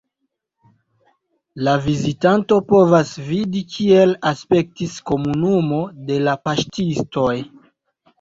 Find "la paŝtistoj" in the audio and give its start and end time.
6.29-7.37